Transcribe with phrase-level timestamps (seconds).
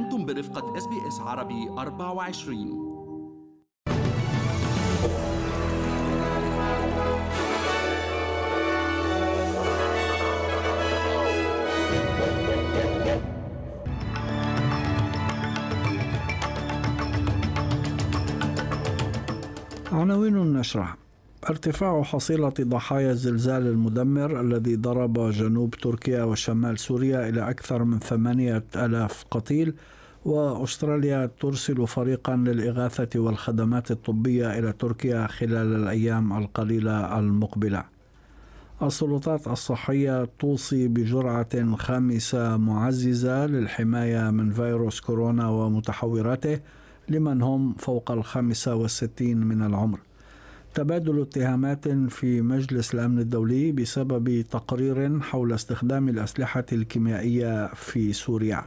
[0.00, 2.90] أنتم برفقة إس بي إس عربي 24
[19.92, 20.96] عناوين النشرة
[21.48, 28.64] ارتفاع حصيلة ضحايا الزلزال المدمر الذي ضرب جنوب تركيا وشمال سوريا إلى أكثر من ثمانية
[28.76, 29.74] ألاف قتيل
[30.24, 37.84] وأستراليا ترسل فريقا للإغاثة والخدمات الطبية إلى تركيا خلال الأيام القليلة المقبلة.
[38.82, 46.60] السلطات الصحية توصي بجرعة خامسة معززة للحماية من فيروس كورونا ومتحوراته
[47.08, 49.98] لمن هم فوق الخامسة والستين من العمر.
[50.74, 58.64] تبادل اتهامات في مجلس الأمن الدولي بسبب تقرير حول استخدام الأسلحة الكيميائية في سوريا.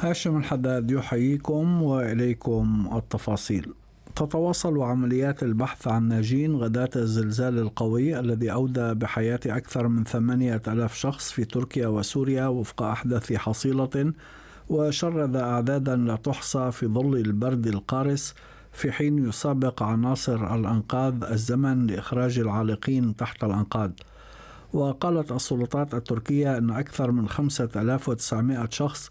[0.00, 3.72] هاشم الحداد يحييكم وإليكم التفاصيل.
[4.16, 10.94] تتواصل عمليات البحث عن ناجين غداة الزلزال القوي الذي أودى بحياة أكثر من ثمانية ألاف
[10.94, 14.12] شخص في تركيا وسوريا وفق أحدث حصيلة
[14.68, 18.34] وشرد أعدادا لا تحصى في ظل البرد القارس
[18.72, 23.92] في حين يسابق عناصر الأنقاذ الزمن لإخراج العالقين تحت الأنقاض.
[24.72, 29.10] وقالت السلطات التركية أن أكثر من 5900 شخص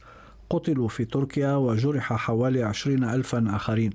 [0.49, 3.93] قتلوا في تركيا وجرح حوالي 20 ألفا آخرين.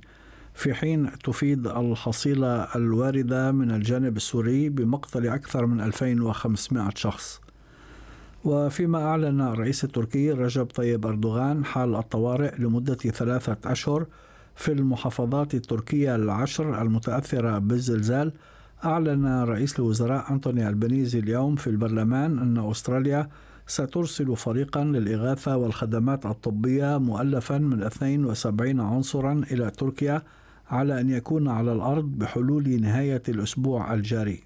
[0.59, 7.41] في حين تفيد الحصيلة الواردة من الجانب السوري بمقتل أكثر من 2500 شخص.
[8.45, 14.06] وفيما أعلن الرئيس التركي رجب طيب أردوغان حال الطوارئ لمدة ثلاثة أشهر
[14.55, 18.33] في المحافظات التركية العشر المتأثرة بالزلزال
[18.84, 23.29] أعلن رئيس الوزراء أنتوني البنيزي اليوم في البرلمان أن أستراليا
[23.67, 30.23] سترسل فريقا للإغاثة والخدمات الطبية مؤلفا من 72 عنصرا إلى تركيا
[30.70, 34.44] على أن يكون على الأرض بحلول نهاية الأسبوع الجاري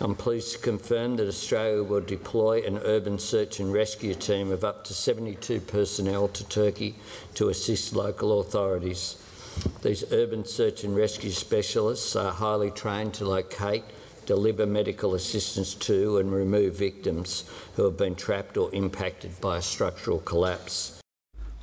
[0.00, 4.64] I'm pleased to confirm that Australia will deploy an urban search and rescue team of
[4.64, 6.96] up to 72 personnel to Turkey
[7.34, 9.16] to assist local authorities.
[9.82, 13.84] These urban search and rescue specialists are highly trained to locate,
[14.26, 17.44] deliver medical assistance to, and remove victims
[17.76, 20.95] who have been trapped or impacted by a structural collapse.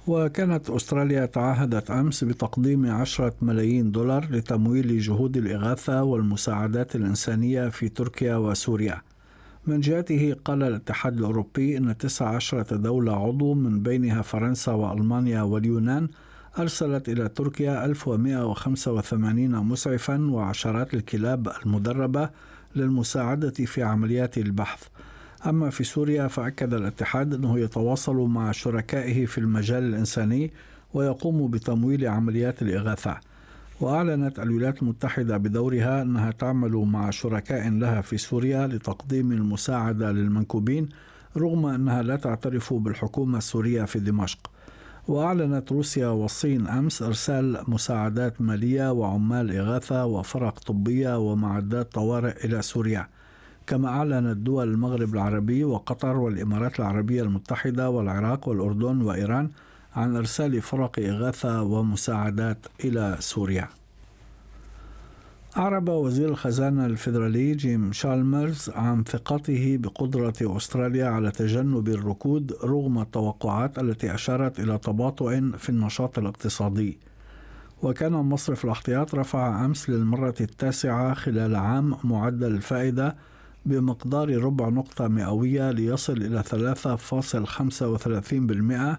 [0.07, 8.37] وكانت أستراليا تعهدت أمس بتقديم عشرة ملايين دولار لتمويل جهود الإغاثة والمساعدات الإنسانية في تركيا
[8.37, 9.03] وسوريا.
[9.67, 16.09] من جهته قال الاتحاد الأوروبي أن 19 دولة عضو من بينها فرنسا وألمانيا واليونان
[16.59, 22.31] أرسلت إلى تركيا 1185 مسعفا وعشرات الكلاب المدربة
[22.77, 24.83] للمساعدة في عمليات البحث.
[25.47, 30.50] أما في سوريا فأكد الاتحاد أنه يتواصل مع شركائه في المجال الإنساني
[30.94, 33.16] ويقوم بتمويل عمليات الإغاثة.
[33.81, 40.88] وأعلنت الولايات المتحدة بدورها أنها تعمل مع شركاء لها في سوريا لتقديم المساعدة للمنكوبين
[41.37, 44.50] رغم أنها لا تعترف بالحكومة السورية في دمشق.
[45.09, 53.09] وأعلنت روسيا والصين أمس إرسال مساعدات مالية وعمال إغاثة وفرق طبية ومعدات طوارئ إلى سوريا.
[53.67, 59.51] كما أعلنت دول المغرب العربي وقطر والإمارات العربية المتحدة والعراق والأردن وإيران
[59.97, 63.69] عن إرسال فرق إغاثة ومساعدات إلى سوريا.
[65.57, 73.79] أعرب وزير الخزانة الفيدرالي جيم شالمرز عن ثقته بقدرة أستراليا على تجنب الركود رغم التوقعات
[73.79, 76.99] التي أشارت إلى تباطؤ في النشاط الاقتصادي.
[77.83, 83.17] وكان مصرف الاحتياط رفع أمس للمرة التاسعة خلال عام معدل الفائدة
[83.67, 86.43] بمقدار ربع نقطة مئوية ليصل إلى
[88.95, 88.99] 3.35%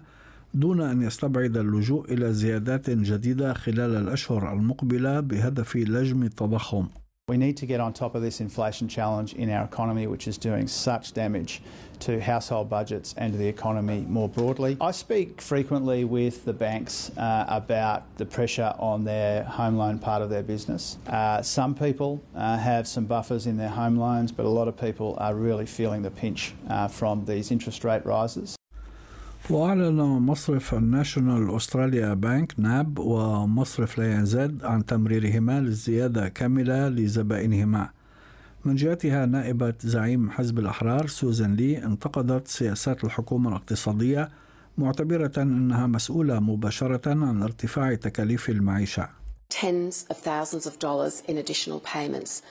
[0.54, 6.88] دون أن يستبعد اللجوء إلى زيادات جديدة خلال الأشهر المقبلة بهدف لجم التضخم.
[7.28, 10.38] We need to get on top of this inflation challenge in our economy, which is
[10.38, 11.60] doing such damage
[11.98, 14.76] to household budgets and to the economy more broadly.
[14.80, 20.22] I speak frequently with the banks uh, about the pressure on their home loan part
[20.22, 20.98] of their business.
[21.08, 24.76] Uh, some people uh, have some buffers in their home loans, but a lot of
[24.76, 28.56] people are really feeling the pinch uh, from these interest rate rises.
[29.50, 37.90] وأعلن مصرف الناشونال أستراليا بانك ناب ومصرف لا ينزد عن تمريرهما للزيادة كاملة لزبائنهما.
[38.64, 44.28] من جهتها نائبة زعيم حزب الأحرار سوزان لي انتقدت سياسات الحكومة الاقتصادية
[44.78, 49.08] معتبرة أنها مسؤولة مباشرة عن ارتفاع تكاليف المعيشة.
[49.54, 52.42] Tens of thousands of dollars in additional payments.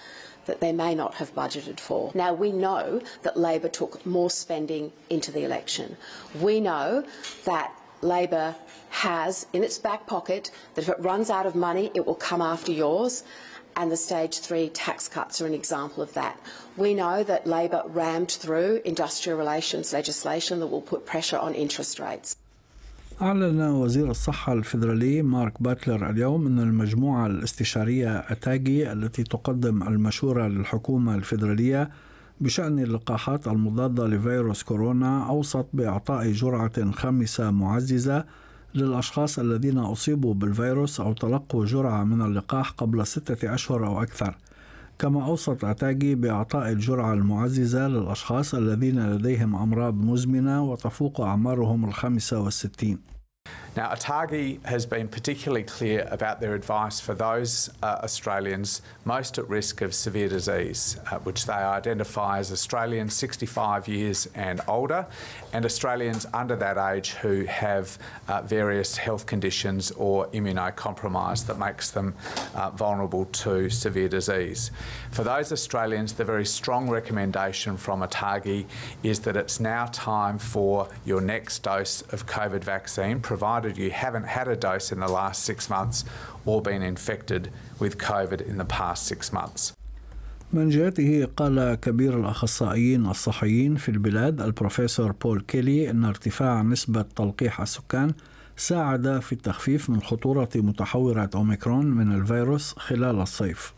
[0.45, 2.11] That they may not have budgeted for.
[2.13, 5.97] Now, we know that Labor took more spending into the election.
[6.41, 7.05] We know
[7.45, 7.71] that
[8.01, 8.55] Labor
[8.89, 12.41] has in its back pocket that if it runs out of money, it will come
[12.41, 13.23] after yours.
[13.77, 16.39] And the stage three tax cuts are an example of that.
[16.77, 21.99] We know that Labor rammed through industrial relations legislation that will put pressure on interest
[21.99, 22.37] rates.
[23.21, 31.15] أعلن وزير الصحة الفيدرالي مارك باتلر اليوم أن المجموعة الاستشارية أتاجي التي تقدم المشورة للحكومة
[31.15, 31.89] الفيدرالية
[32.41, 38.25] بشأن اللقاحات المضادة لفيروس كورونا أوصت بإعطاء جرعة خامسة معززة
[38.75, 44.35] للأشخاص الذين أصيبوا بالفيروس أو تلقوا جرعة من اللقاح قبل ستة أشهر أو أكثر.
[44.99, 53.14] كما أوصت أتاجي بإعطاء الجرعة المعززة للأشخاص الذين لديهم أمراض مزمنة وتفوق أعمارهم الخامسة والستين.
[53.75, 59.49] Now, ATAGI has been particularly clear about their advice for those uh, Australians most at
[59.49, 65.05] risk of severe disease, uh, which they identify as Australians 65 years and older,
[65.51, 67.99] and Australians under that age who have
[68.29, 72.15] uh, various health conditions or immunocompromise that makes them
[72.55, 74.71] uh, vulnerable to severe disease.
[75.11, 78.67] For those Australians, the very strong recommendation from ATAGI
[79.03, 84.27] is that it's now time for your next dose of COVID vaccine, provided you haven't
[84.37, 86.05] had a dose in the last six months
[86.45, 87.43] or been infected
[87.79, 89.73] with COVID in the past six months.
[90.53, 97.61] من جهته قال كبير الأخصائيين الصحيين في البلاد البروفيسور بول كيلي أن ارتفاع نسبة تلقيح
[97.61, 98.13] السكان
[98.57, 103.73] ساعد في التخفيف من خطورة متحورة أوميكرون من الفيروس خلال الصيف.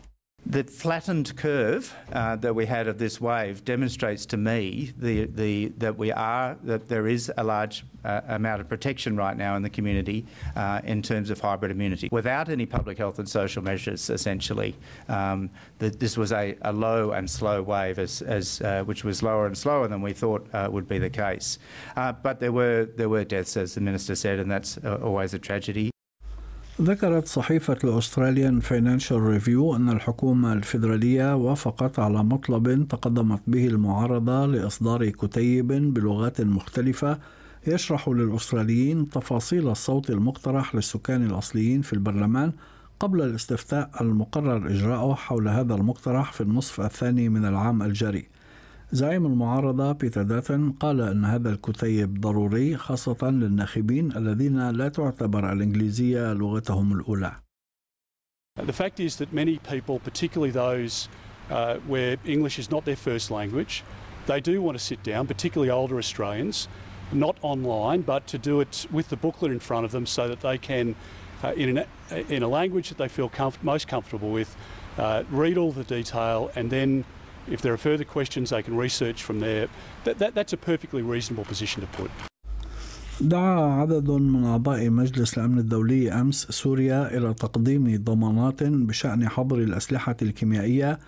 [0.50, 5.66] The flattened curve uh, that we had of this wave demonstrates to me the, the,
[5.76, 9.62] that we are that there is a large uh, amount of protection right now in
[9.62, 10.24] the community
[10.56, 12.08] uh, in terms of hybrid immunity.
[12.10, 14.74] Without any public health and social measures, essentially,
[15.10, 15.50] um,
[15.80, 19.46] that this was a, a, low and slow wave, as, as uh, which was lower
[19.46, 21.58] and slower than we thought uh, would be the case.
[21.94, 25.38] Uh, but there were there were deaths, as the minister said, and that's always a
[25.38, 25.90] tragedy.
[26.82, 35.08] ذكرت صحيفة الأستراليان فاينانشال ريفيو أن الحكومة الفيدرالية وافقت على مطلب تقدمت به المعارضة لإصدار
[35.08, 37.18] كتيب بلغات مختلفة
[37.66, 42.52] يشرح للأستراليين تفاصيل الصوت المقترح للسكان الأصليين في البرلمان
[43.00, 48.28] قبل الاستفتاء المقرر إجراؤه حول هذا المقترح في النصف الثاني من العام الجاري.
[48.92, 56.32] زعيم المعارضة بيتر داتن قال أن هذا الكتيب ضروري خاصة للناخبين الذين لا تعتبر الإنجليزية
[56.32, 57.32] لغتهم الأولى.
[58.56, 61.08] The fact is that many people, particularly those
[61.50, 63.84] uh, where English is not their first language,
[64.26, 66.66] they do want to sit down, particularly older Australians,
[67.12, 70.40] not online, but to do it with the booklet in front of them so that
[70.40, 70.96] they can,
[71.44, 71.86] uh, in, an,
[72.28, 74.56] in a language that they feel comf- most comfortable with,
[74.96, 77.04] uh, read all the detail and then
[77.50, 79.66] if there are further questions, they can research from there.
[80.04, 82.10] That, that, that's a perfectly reasonable position to put.
[83.20, 90.16] دعا عدد من أعضاء مجلس الأمن الدولي أمس سوريا إلى تقديم ضمانات بشأن حظر الأسلحة
[90.22, 90.98] الكيميائية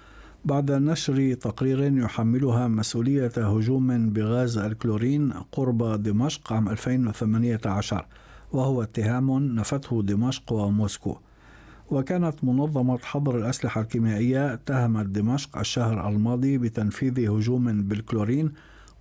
[0.45, 8.07] بعد نشر تقرير يحملها مسؤولية هجوم بغاز الكلورين قرب دمشق عام 2018
[8.53, 11.17] وهو اتهام نفته دمشق وموسكو
[11.91, 18.53] وكانت منظمة حظر الأسلحة الكيميائية اتهمت دمشق الشهر الماضي بتنفيذ هجوم بالكلورين.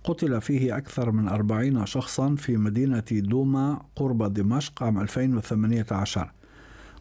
[0.04, 6.32] قتل فيه أكثر من أربعين شخصا في مدينة دوما قرب دمشق عام 2018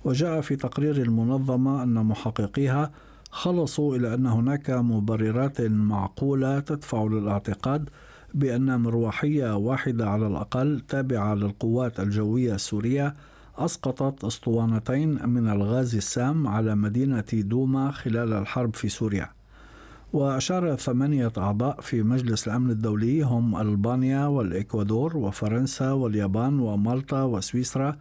[0.05, 2.91] وجاء في تقرير المنظمة أن محققيها
[3.31, 7.89] خلصوا إلى أن هناك مبررات معقولة تدفع للاعتقاد
[8.33, 13.13] بأن مروحية واحدة على الأقل تابعة للقوات الجوية السورية
[13.59, 19.29] أسقطت أسطوانتين من الغاز السام على مدينة دوما خلال الحرب في سوريا.
[20.13, 27.97] وأشار ثمانية أعضاء في مجلس الأمن الدولي هم ألبانيا والإكوادور وفرنسا واليابان ومالطا وسويسرا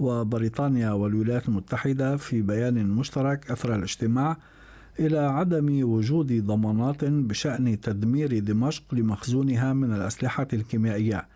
[0.00, 4.36] وبريطانيا والولايات المتحدة في بيان مشترك أثر الاجتماع
[5.00, 11.26] إلى عدم وجود ضمانات بشأن تدمير دمشق لمخزونها من الأسلحة الكيميائية.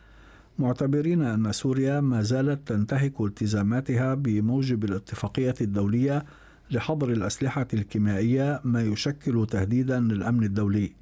[0.59, 6.25] معتبرين أن سوريا ما زالت تنتهك التزاماتها بموجب الاتفاقية الدولية
[6.71, 10.93] لحظر الأسلحة الكيميائية ما يشكل تهديدا للأمن الدولي.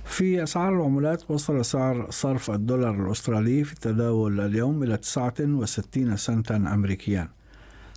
[0.06, 7.30] في أسعار العملات وصل سعر صرف الدولار الأسترالي في التداول اليوم إلى 69 سنتا أمريكيا.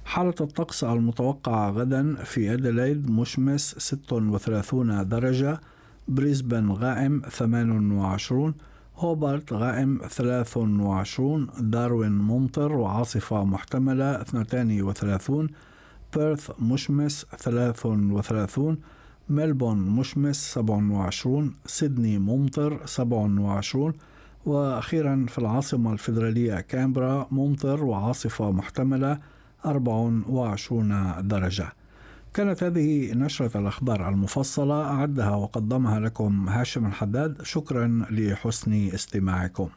[0.04, 5.60] حالة الطقس المتوقعة غدا في أديلايد مشمس 36 درجة
[6.08, 8.54] بريسبن غائم 28
[8.96, 15.48] هوبارت غائم 23 داروين ممطر وعاصفة محتملة 32
[16.16, 18.78] بيرث مشمس 33
[19.28, 23.92] ملبون مشمس 27 سيدني ممطر 27
[24.46, 29.18] وأخيرا في العاصمة الفيدرالية كامبرا ممطر وعاصفة محتملة
[29.66, 31.72] 24 درجة.
[32.34, 39.68] كانت هذه نشرة الأخبار المفصلة أعدها وقدمها لكم هاشم الحداد شكرا لحسن استماعكم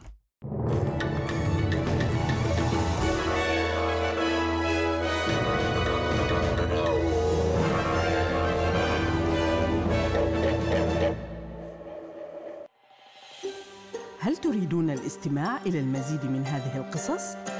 [14.20, 17.36] هل تريدون الاستماع إلى المزيد من هذه القصص؟